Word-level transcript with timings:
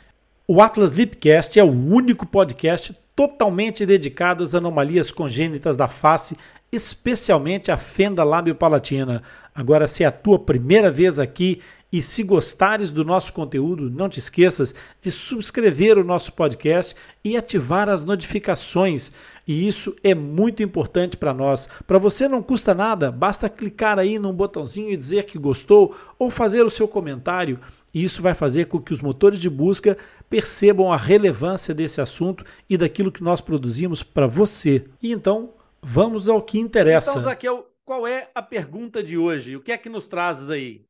O 0.53 0.61
Atlas 0.61 0.91
Lipcast 0.91 1.61
é 1.61 1.62
o 1.62 1.70
único 1.70 2.27
podcast 2.27 2.93
totalmente 3.15 3.87
dedicado 3.87 4.43
às 4.43 4.53
anomalias 4.53 5.12
congênitas 5.12 5.77
da 5.77 5.87
face, 5.87 6.37
especialmente 6.73 7.70
a 7.70 7.77
fenda 7.77 8.25
lábio-palatina. 8.25 9.23
Agora, 9.55 9.87
se 9.87 10.03
é 10.03 10.09
a 10.09 10.11
tua 10.11 10.41
primeira 10.41 10.91
vez 10.91 11.21
aqui 11.21 11.61
e 11.93 12.01
se 12.01 12.23
gostares 12.23 12.91
do 12.91 13.05
nosso 13.05 13.33
conteúdo, 13.33 13.91
não 13.91 14.09
te 14.09 14.19
esqueças 14.19 14.75
de 15.01 15.11
subscrever 15.11 15.99
o 15.99 16.05
nosso 16.05 16.33
podcast 16.33 16.95
e 17.25 17.37
ativar 17.37 17.89
as 17.89 18.05
notificações. 18.05 19.13
E 19.47 19.67
isso 19.67 19.97
é 20.05 20.15
muito 20.15 20.63
importante 20.63 21.17
para 21.17 21.35
nós. 21.35 21.69
Para 21.87 21.99
você 21.99 22.29
não 22.29 22.43
custa 22.43 22.75
nada, 22.75 23.11
basta 23.11 23.49
clicar 23.49 23.99
aí 23.99 24.19
num 24.19 24.33
botãozinho 24.33 24.91
e 24.91 24.97
dizer 24.97 25.25
que 25.25 25.39
gostou 25.39 25.97
ou 26.17 26.31
fazer 26.31 26.65
o 26.65 26.71
seu 26.71 26.87
comentário. 26.87 27.59
E 27.93 28.05
isso 28.05 28.23
vai 28.23 28.35
fazer 28.35 28.67
com 28.67 28.79
que 28.79 28.93
os 28.93 29.03
motores 29.03 29.41
de 29.41 29.51
busca 29.51 29.99
percebam 30.29 30.93
a 30.93 30.97
relevância 30.97 31.75
desse 31.75 32.01
assunto 32.01 32.45
e 32.69 32.77
daquilo 32.77 33.11
que 33.11 33.25
nós 33.25 33.41
produzimos 33.41 34.05
para 34.05 34.29
você. 34.29 34.85
E 35.03 35.11
então, 35.11 35.55
vamos 35.83 36.29
ao 36.29 36.41
que 36.41 36.61
interessa. 36.61 37.11
Então, 37.11 37.23
Zaqueu, 37.23 37.67
qual 37.84 38.06
é 38.06 38.31
a 38.33 38.41
pergunta 38.41 39.03
de 39.03 39.19
hoje? 39.19 39.56
O 39.56 39.61
que 39.61 39.73
é 39.73 39.77
que 39.77 39.89
nos 39.89 40.06
trazes 40.06 40.49
aí? 40.49 40.84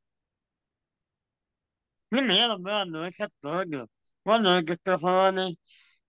Primeiro, 2.11 2.59
boa 2.59 2.85
noite 2.85 3.23
a 3.23 3.31
todos. 3.41 3.89
Boa 4.25 4.39
noite, 4.39 4.77
Rony. 5.01 5.57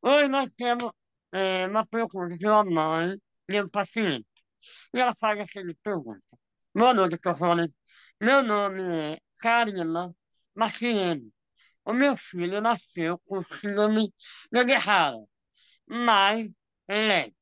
Hoje 0.02 0.28
nós 0.30 0.50
temos 0.58 0.92
é, 1.32 1.68
uma 1.68 1.86
pergunta 1.86 2.36
de 2.38 2.48
uma 2.48 2.64
mãe 2.64 3.18
de 3.48 3.62
um 3.62 3.70
paciente. 3.70 4.26
E 4.94 5.00
ela 5.00 5.16
faz 5.20 5.40
a 5.40 5.46
seguinte 5.48 5.80
pergunta. 5.84 6.24
Boa 6.74 6.94
noite, 6.94 7.20
Rony. 7.28 7.72
Meu 8.20 8.42
nome 8.44 8.82
é 8.84 9.20
Karina 9.40 10.12
Maciene. 10.56 11.32
O 11.86 11.94
meu 11.94 12.18
filho 12.18 12.62
nasceu 12.62 13.20
com 13.28 13.44
síndrome 13.60 14.12
de 14.52 14.64
Guerrara, 14.66 15.18
mas 15.88 16.50
leve. 16.90 17.36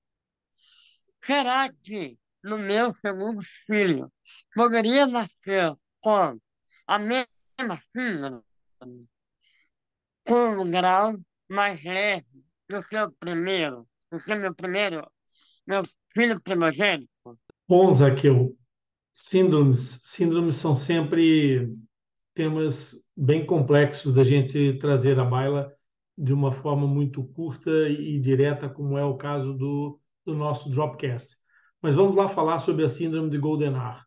Será 1.25 1.71
que 1.71 2.17
no 2.43 2.57
meu 2.57 2.93
segundo 3.01 3.41
filho 3.65 4.11
poderia 4.53 5.05
nascer 5.07 5.73
com 6.01 6.37
a 6.87 6.99
mesma 6.99 7.81
síndrome? 7.95 8.48
Com 10.25 10.61
um 10.61 10.69
grau 10.69 11.17
mais 11.49 11.83
leve 11.83 12.25
do 12.69 12.83
que 12.83 12.97
o 12.97 13.11
primeiro, 13.11 13.87
do 14.11 14.19
que 14.19 14.35
meu 14.35 14.53
primeiro, 14.53 15.09
meu 15.65 15.83
filho 16.13 16.39
primogênito. 16.41 17.09
Bom, 17.67 17.93
Zaqueu, 17.93 18.55
síndromes, 19.13 20.01
síndromes 20.03 20.55
são 20.55 20.73
sempre 20.73 21.71
temas 22.33 22.95
bem 23.15 23.45
complexos 23.45 24.13
da 24.13 24.23
gente 24.23 24.73
trazer 24.77 25.19
à 25.19 25.25
baila 25.25 25.73
de 26.17 26.33
uma 26.33 26.51
forma 26.51 26.85
muito 26.85 27.23
curta 27.23 27.71
e 27.89 28.19
direta, 28.19 28.69
como 28.69 28.97
é 28.97 29.03
o 29.03 29.17
caso 29.17 29.53
do, 29.53 29.99
do 30.25 30.35
nosso 30.35 30.69
Dropcast. 30.69 31.35
Mas 31.81 31.95
vamos 31.95 32.15
lá 32.15 32.27
falar 32.27 32.59
sobre 32.59 32.83
a 32.83 32.89
síndrome 32.89 33.29
de 33.29 33.37
Goldenar. 33.37 34.05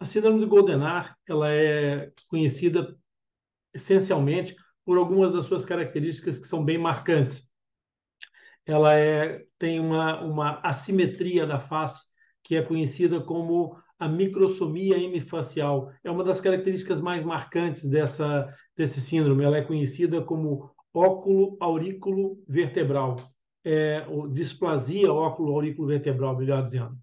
A 0.00 0.04
síndrome 0.04 0.40
de 0.40 0.46
Goldenar 0.46 1.16
ela 1.28 1.52
é 1.52 2.10
conhecida 2.26 2.96
essencialmente 3.74 4.56
por 4.84 4.98
algumas 4.98 5.32
das 5.32 5.44
suas 5.44 5.64
características 5.64 6.38
que 6.38 6.46
são 6.46 6.64
bem 6.64 6.78
marcantes. 6.78 7.48
Ela 8.66 8.94
é, 8.96 9.44
tem 9.58 9.80
uma, 9.80 10.20
uma 10.22 10.60
assimetria 10.60 11.46
da 11.46 11.58
face 11.58 12.06
que 12.42 12.56
é 12.56 12.62
conhecida 12.62 13.20
como 13.20 13.76
a 13.98 14.08
microsomia 14.08 14.98
hemifacial. 14.98 15.92
É 16.02 16.10
uma 16.10 16.24
das 16.24 16.40
características 16.40 17.00
mais 17.00 17.22
marcantes 17.22 17.88
dessa, 17.88 18.52
desse 18.76 19.00
síndrome. 19.00 19.44
Ela 19.44 19.58
é 19.58 19.62
conhecida 19.62 20.22
como 20.22 20.70
óculo 20.92 21.56
aurículo 21.60 22.42
vertebral, 22.46 23.16
é, 23.64 24.04
displasia 24.32 25.12
óculo 25.12 25.54
aurículo 25.54 25.88
vertebral, 25.88 26.36
melhor 26.36 26.62
dizendo. 26.62 26.96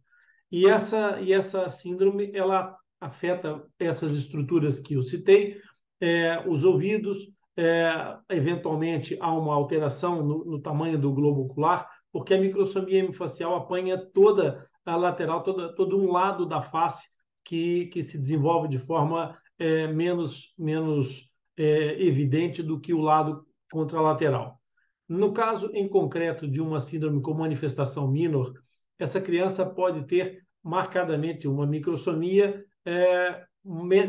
E 0.52 0.68
essa, 0.68 1.20
e 1.22 1.32
essa 1.32 1.70
síndrome 1.70 2.32
ela 2.34 2.76
afeta 3.00 3.64
essas 3.80 4.12
estruturas 4.12 4.80
que 4.80 4.96
eu 4.96 5.04
citei, 5.04 5.58
é, 6.00 6.44
os 6.48 6.64
ouvidos, 6.64 7.30
é, 7.58 8.18
eventualmente 8.30 9.18
há 9.20 9.32
uma 9.32 9.54
alteração 9.54 10.24
no, 10.24 10.46
no, 10.46 10.62
tamanho 10.62 10.98
do 10.98 11.12
globo 11.12 11.42
ocular, 11.42 11.90
porque 12.12 12.34
a 12.34 12.40
microsomia 12.40 13.00
hemifacial 13.00 13.56
apanha 13.56 13.98
toda 13.98 14.68
a 14.86 14.96
lateral, 14.96 15.44
toda, 15.44 15.76
todo 15.76 15.98
um 15.98 16.12
lado 16.12 16.46
da 16.46 16.62
face 16.62 17.08
que, 17.44 17.88
que 17.88 18.02
se 18.02 18.18
desenvolve 18.18 18.68
de 18.68 18.80
forma 18.80 19.38
é, 19.58 19.88
menos, 19.88 20.54
menos 20.58 21.30
é, 21.58 22.02
evidente 22.02 22.64
do 22.64 22.80
que 22.80 22.94
o 22.94 23.02
lado 23.02 23.46
contralateral. 23.72 24.60
No 25.08 25.34
caso 25.34 25.70
em 25.74 25.88
concreto 25.88 26.48
de 26.48 26.62
uma 26.62 26.80
síndrome 26.80 27.22
com 27.22 27.34
manifestação 27.34 28.10
minor, 28.10 28.54
essa 28.98 29.20
criança 29.20 29.66
pode 29.66 30.06
ter 30.06 30.44
marcadamente 30.64 31.48
uma 31.48 31.66
microsomia 31.66 32.64
é, 32.86 33.44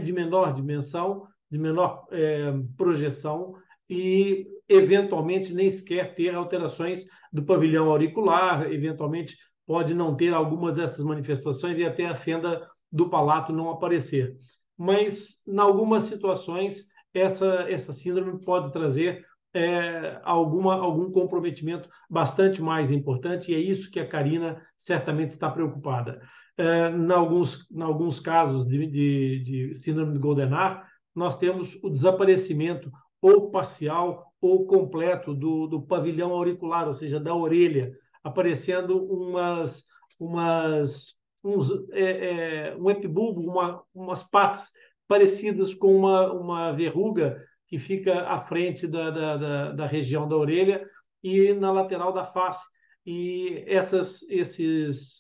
de 0.02 0.12
menor 0.12 0.52
dimensão, 0.52 1.26
de 1.50 1.58
menor 1.58 2.06
é, 2.10 2.52
projeção 2.76 3.54
e, 3.88 4.46
eventualmente, 4.68 5.52
nem 5.52 5.68
sequer 5.68 6.14
ter 6.14 6.34
alterações 6.34 7.06
do 7.32 7.42
pavilhão 7.42 7.90
auricular, 7.90 8.70
eventualmente 8.72 9.36
pode 9.66 9.94
não 9.94 10.16
ter 10.16 10.32
alguma 10.32 10.72
dessas 10.72 11.04
manifestações 11.04 11.78
e 11.78 11.84
até 11.84 12.06
a 12.06 12.14
fenda 12.14 12.68
do 12.90 13.08
palato 13.08 13.52
não 13.52 13.70
aparecer. 13.70 14.36
Mas, 14.76 15.42
em 15.46 15.58
algumas 15.58 16.04
situações, 16.04 16.84
essa, 17.12 17.66
essa 17.68 17.92
síndrome 17.92 18.40
pode 18.44 18.72
trazer 18.72 19.24
é, 19.52 20.20
alguma, 20.22 20.74
algum 20.74 21.10
comprometimento 21.10 21.88
bastante 22.08 22.62
mais 22.62 22.92
importante, 22.92 23.50
e 23.50 23.54
é 23.54 23.58
isso 23.58 23.90
que 23.90 24.00
a 24.00 24.06
Karina 24.06 24.62
certamente 24.78 25.32
está 25.32 25.50
preocupada. 25.50 26.20
É, 26.56 26.90
em, 26.90 27.12
alguns, 27.12 27.70
em 27.70 27.82
alguns 27.82 28.20
casos 28.20 28.66
de, 28.66 28.86
de, 28.86 29.40
de 29.40 29.74
síndrome 29.74 30.12
de 30.12 30.18
Goldenar, 30.18 30.86
nós 31.14 31.36
temos 31.36 31.82
o 31.82 31.90
desaparecimento 31.90 32.90
ou 33.20 33.50
parcial 33.50 34.32
ou 34.40 34.66
completo 34.66 35.34
do, 35.34 35.66
do 35.66 35.82
pavilhão 35.82 36.32
auricular, 36.32 36.88
ou 36.88 36.94
seja, 36.94 37.20
da 37.20 37.34
orelha, 37.34 37.92
aparecendo 38.22 39.04
umas, 39.04 39.84
umas 40.18 41.18
uns, 41.42 41.70
é, 41.92 42.70
é, 42.70 42.76
um 42.76 42.90
epibulbo, 42.90 43.40
uma, 43.40 43.82
umas 43.94 44.22
partes 44.22 44.70
parecidas 45.08 45.74
com 45.74 45.94
uma, 45.94 46.32
uma 46.32 46.72
verruga 46.72 47.42
que 47.66 47.78
fica 47.78 48.22
à 48.22 48.40
frente 48.40 48.86
da, 48.86 49.10
da, 49.10 49.36
da, 49.36 49.72
da 49.72 49.86
região 49.86 50.28
da 50.28 50.36
orelha 50.36 50.86
e 51.22 51.52
na 51.52 51.72
lateral 51.72 52.12
da 52.12 52.26
face. 52.26 52.66
e 53.04 53.64
essas, 53.66 54.22
esses 54.30 55.18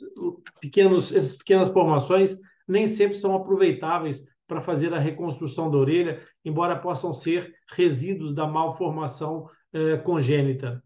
pequenos, 0.60 1.14
essas 1.14 1.36
pequenas 1.36 1.68
formações 1.68 2.38
nem 2.66 2.86
sempre 2.86 3.16
são 3.16 3.34
aproveitáveis 3.34 4.28
para 4.50 4.60
fazer 4.60 4.92
a 4.92 4.98
reconstrução 4.98 5.70
da 5.70 5.78
orelha, 5.78 6.20
embora 6.44 6.74
possam 6.74 7.12
ser 7.12 7.54
resíduos 7.68 8.34
da 8.34 8.48
malformação 8.48 9.48
eh, 9.72 9.96
congênita. 9.98 10.82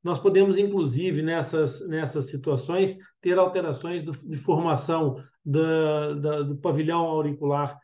Nós 0.00 0.20
podemos, 0.20 0.56
inclusive, 0.56 1.22
nessas, 1.22 1.84
nessas 1.88 2.30
situações, 2.30 2.96
ter 3.20 3.36
alterações 3.36 4.02
do, 4.02 4.12
de 4.12 4.36
formação 4.36 5.20
da, 5.44 6.14
da, 6.14 6.42
do 6.42 6.56
pavilhão 6.56 7.00
auricular 7.00 7.76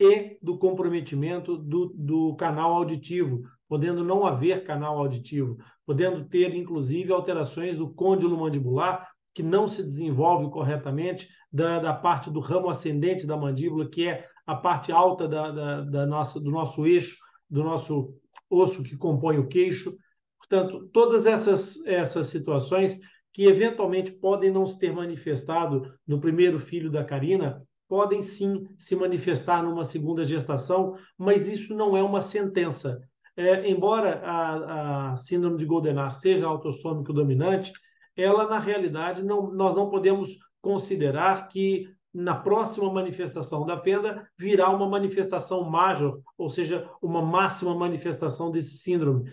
e 0.00 0.38
do 0.40 0.56
comprometimento 0.56 1.58
do, 1.58 1.92
do 1.94 2.34
canal 2.36 2.72
auditivo, 2.72 3.42
podendo 3.68 4.02
não 4.02 4.24
haver 4.24 4.64
canal 4.64 4.96
auditivo, 4.96 5.58
podendo 5.84 6.24
ter, 6.24 6.54
inclusive, 6.54 7.12
alterações 7.12 7.76
do 7.76 7.92
côndilo 7.92 8.38
mandibular, 8.38 9.11
que 9.34 9.42
não 9.42 9.66
se 9.66 9.82
desenvolve 9.82 10.50
corretamente, 10.50 11.28
da, 11.52 11.78
da 11.78 11.92
parte 11.92 12.30
do 12.30 12.40
ramo 12.40 12.70
ascendente 12.70 13.26
da 13.26 13.36
mandíbula, 13.36 13.88
que 13.88 14.08
é 14.08 14.26
a 14.46 14.54
parte 14.54 14.90
alta 14.90 15.28
da, 15.28 15.50
da, 15.50 15.80
da 15.82 16.06
nossa, 16.06 16.40
do 16.40 16.50
nosso 16.50 16.86
eixo, 16.86 17.16
do 17.48 17.62
nosso 17.62 18.14
osso 18.48 18.82
que 18.82 18.96
compõe 18.96 19.38
o 19.38 19.46
queixo. 19.46 19.92
Portanto, 20.38 20.88
todas 20.92 21.26
essas, 21.26 21.84
essas 21.86 22.26
situações 22.26 22.98
que 23.32 23.44
eventualmente 23.44 24.12
podem 24.12 24.50
não 24.50 24.66
se 24.66 24.78
ter 24.78 24.92
manifestado 24.92 25.94
no 26.06 26.20
primeiro 26.20 26.58
filho 26.58 26.90
da 26.90 27.04
Karina, 27.04 27.62
podem 27.88 28.22
sim 28.22 28.66
se 28.78 28.96
manifestar 28.96 29.62
numa 29.62 29.84
segunda 29.84 30.24
gestação, 30.24 30.96
mas 31.16 31.48
isso 31.48 31.74
não 31.74 31.96
é 31.96 32.02
uma 32.02 32.20
sentença. 32.20 33.00
É, 33.36 33.68
embora 33.68 34.20
a, 34.24 35.12
a, 35.12 35.16
síndrome 35.16 35.56
de 35.56 35.64
Goldenar 35.64 36.14
seja 36.14 36.46
autossômico 36.46 37.12
dominante, 37.12 37.72
ela 38.16 38.48
na 38.48 38.58
realidade 38.58 39.24
não, 39.24 39.52
nós 39.52 39.74
não 39.74 39.88
podemos 39.88 40.38
considerar 40.60 41.48
que 41.48 41.88
na 42.12 42.34
próxima 42.34 42.92
manifestação 42.92 43.64
da 43.64 43.78
fenda 43.80 44.28
virá 44.38 44.68
uma 44.68 44.88
manifestação 44.88 45.68
major, 45.68 46.20
ou 46.36 46.50
seja, 46.50 46.88
uma 47.00 47.22
máxima 47.22 47.74
manifestação 47.74 48.50
desse 48.50 48.76
síndrome. 48.76 49.30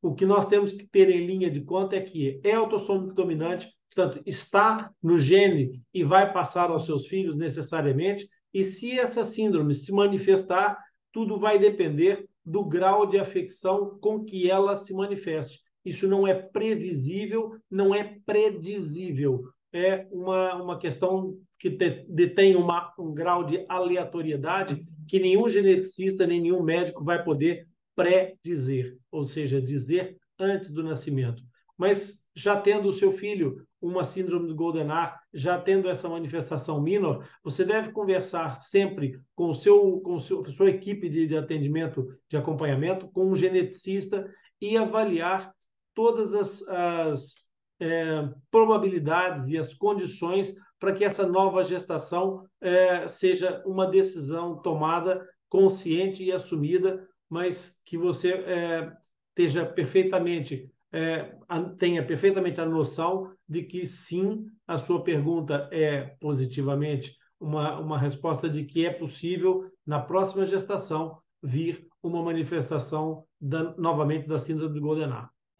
O 0.00 0.14
que 0.14 0.24
nós 0.24 0.46
temos 0.46 0.72
que 0.72 0.86
ter 0.86 1.10
em 1.10 1.26
linha 1.26 1.50
de 1.50 1.60
conta 1.60 1.96
é 1.96 2.00
que 2.00 2.40
é 2.42 2.54
autossômico 2.54 3.14
dominante, 3.14 3.68
portanto, 3.94 4.22
está 4.26 4.90
no 5.02 5.18
gene 5.18 5.82
e 5.92 6.02
vai 6.02 6.32
passar 6.32 6.70
aos 6.70 6.86
seus 6.86 7.06
filhos 7.06 7.36
necessariamente, 7.36 8.28
e 8.52 8.64
se 8.64 8.98
essa 8.98 9.24
síndrome 9.24 9.74
se 9.74 9.92
manifestar, 9.92 10.78
tudo 11.12 11.36
vai 11.36 11.58
depender 11.58 12.26
do 12.44 12.64
grau 12.64 13.06
de 13.06 13.18
afecção 13.18 13.98
com 14.00 14.24
que 14.24 14.50
ela 14.50 14.76
se 14.76 14.94
manifeste. 14.94 15.61
Isso 15.84 16.06
não 16.06 16.26
é 16.26 16.34
previsível, 16.34 17.56
não 17.70 17.94
é 17.94 18.18
predizível. 18.24 19.42
É 19.72 20.06
uma, 20.10 20.62
uma 20.62 20.78
questão 20.78 21.36
que 21.58 21.70
detém 22.08 22.56
uma, 22.56 22.92
um 22.98 23.14
grau 23.14 23.44
de 23.44 23.64
aleatoriedade 23.68 24.84
que 25.08 25.18
nenhum 25.18 25.48
geneticista, 25.48 26.26
nem 26.26 26.40
nenhum 26.40 26.62
médico 26.62 27.04
vai 27.04 27.22
poder 27.22 27.66
pré-dizer, 27.94 28.96
ou 29.10 29.24
seja, 29.24 29.60
dizer 29.60 30.16
antes 30.38 30.70
do 30.70 30.82
nascimento. 30.82 31.42
Mas 31.76 32.22
já 32.34 32.58
tendo 32.58 32.88
o 32.88 32.92
seu 32.92 33.12
filho 33.12 33.66
uma 33.80 34.04
síndrome 34.04 34.46
do 34.46 34.54
Goldenar, 34.54 35.20
já 35.34 35.58
tendo 35.58 35.88
essa 35.88 36.08
manifestação 36.08 36.80
minor, 36.80 37.28
você 37.42 37.64
deve 37.64 37.90
conversar 37.90 38.56
sempre 38.56 39.18
com 39.34 39.48
o 39.48 39.54
seu 39.54 40.00
com 40.00 40.18
seu, 40.18 40.44
sua 40.50 40.70
equipe 40.70 41.08
de, 41.08 41.26
de 41.26 41.36
atendimento, 41.36 42.08
de 42.28 42.36
acompanhamento, 42.36 43.08
com 43.08 43.26
um 43.26 43.36
geneticista 43.36 44.32
e 44.60 44.76
avaliar 44.76 45.52
todas 45.94 46.34
as, 46.34 46.62
as 46.68 47.34
é, 47.80 48.28
probabilidades 48.50 49.48
e 49.48 49.58
as 49.58 49.74
condições 49.74 50.54
para 50.78 50.92
que 50.92 51.04
essa 51.04 51.26
nova 51.26 51.62
gestação 51.62 52.44
é, 52.60 53.06
seja 53.06 53.62
uma 53.66 53.86
decisão 53.86 54.60
tomada 54.60 55.26
consciente 55.48 56.24
e 56.24 56.32
assumida, 56.32 57.06
mas 57.28 57.80
que 57.84 57.96
você 57.96 58.32
é, 58.32 58.92
esteja 59.30 59.64
perfeitamente 59.64 60.72
é, 60.92 61.34
tenha 61.78 62.04
perfeitamente 62.04 62.60
a 62.60 62.66
noção 62.66 63.32
de 63.48 63.62
que 63.62 63.86
sim, 63.86 64.46
a 64.66 64.76
sua 64.76 65.02
pergunta 65.02 65.68
é 65.72 66.02
positivamente 66.20 67.16
uma, 67.40 67.80
uma 67.80 67.98
resposta 67.98 68.48
de 68.48 68.64
que 68.64 68.84
é 68.84 68.90
possível, 68.90 69.70
na 69.86 70.00
próxima 70.00 70.44
gestação, 70.44 71.18
vir 71.42 71.88
uma 72.02 72.22
manifestação 72.22 73.24
da, 73.40 73.74
novamente 73.76 74.28
da 74.28 74.38
síndrome 74.38 74.74
de 74.74 74.80
Goldenar. 74.80 75.31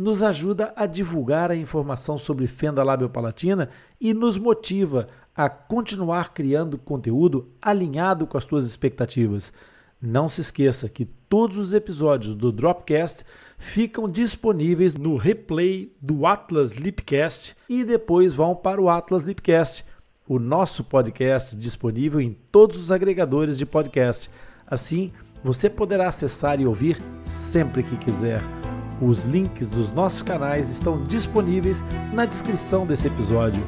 nos 0.00 0.22
ajuda 0.22 0.72
a 0.74 0.86
divulgar 0.86 1.50
a 1.50 1.56
informação 1.56 2.16
sobre 2.16 2.46
fenda 2.46 2.82
labiopalatina 2.82 3.68
e 4.00 4.14
nos 4.14 4.38
motiva 4.38 5.08
a 5.36 5.46
continuar 5.46 6.32
criando 6.32 6.78
conteúdo 6.78 7.50
alinhado 7.60 8.26
com 8.26 8.38
as 8.38 8.46
tuas 8.46 8.64
expectativas. 8.64 9.52
Não 10.00 10.26
se 10.26 10.40
esqueça 10.40 10.88
que 10.88 11.04
todos 11.04 11.58
os 11.58 11.74
episódios 11.74 12.32
do 12.32 12.50
Dropcast 12.50 13.24
ficam 13.58 14.08
disponíveis 14.08 14.94
no 14.94 15.18
replay 15.18 15.94
do 16.00 16.24
Atlas 16.24 16.72
Lipcast 16.72 17.54
e 17.68 17.84
depois 17.84 18.32
vão 18.32 18.56
para 18.56 18.80
o 18.80 18.88
Atlas 18.88 19.22
Lipcast, 19.22 19.84
o 20.26 20.38
nosso 20.38 20.82
podcast 20.82 21.54
disponível 21.54 22.22
em 22.22 22.34
todos 22.50 22.78
os 22.78 22.90
agregadores 22.90 23.58
de 23.58 23.66
podcast. 23.66 24.30
Assim, 24.66 25.12
você 25.44 25.68
poderá 25.68 26.08
acessar 26.08 26.58
e 26.58 26.66
ouvir 26.66 26.96
sempre 27.22 27.82
que 27.82 27.98
quiser. 27.98 28.59
Os 29.00 29.24
links 29.24 29.70
dos 29.70 29.90
nossos 29.92 30.22
canais 30.22 30.68
estão 30.70 31.02
disponíveis 31.04 31.82
na 32.12 32.26
descrição 32.26 32.86
desse 32.86 33.08
episódio. 33.08 33.62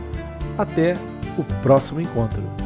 Até 0.59 0.95
o 1.39 1.45
próximo 1.63 2.01
encontro. 2.01 2.62